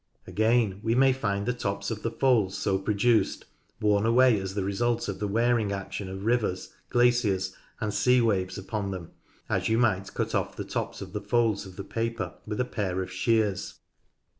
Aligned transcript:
Again, 0.25 0.79
we 0.81 0.95
may 0.95 1.13
find 1.13 1.45
the 1.45 1.53
tops 1.53 1.91
of 1.91 2.01
the 2.01 2.09
folds 2.09 2.57
so 2.57 2.79
pro 2.79 2.95
duced 2.95 3.45
worn 3.79 4.03
away 4.03 4.39
as 4.39 4.55
the 4.55 4.63
result 4.63 5.07
of 5.07 5.19
the 5.19 5.27
wearing 5.27 5.71
action 5.71 6.09
of 6.09 6.25
rivers, 6.25 6.69
glaciers, 6.89 7.55
and 7.79 7.93
sea 7.93 8.19
waves 8.19 8.57
upon 8.57 8.89
them, 8.89 9.11
as 9.47 9.69
you 9.69 9.77
might 9.77 10.11
cut 10.11 10.33
off" 10.33 10.55
the 10.55 10.63
tops 10.63 11.03
of 11.03 11.13
the 11.13 11.21
folds 11.21 11.67
of 11.67 11.75
the 11.75 11.83
paper 11.83 12.33
with 12.47 12.59
a 12.59 12.65
pair 12.65 13.03
of 13.03 13.11
shears. 13.11 13.75